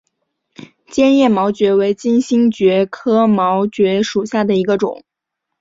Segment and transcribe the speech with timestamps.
[0.87, 5.03] 坚叶毛蕨为金星蕨科毛蕨属下的一个种。